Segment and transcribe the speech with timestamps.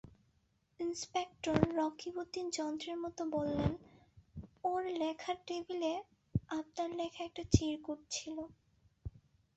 [0.79, 3.71] Inspector Rakibuddin যন্ত্রের মতো বললেন,
[4.63, 5.93] ওঁর লেখার টেবিলে
[6.49, 8.37] আপনার লেখা একটা চিরকুট ছিল।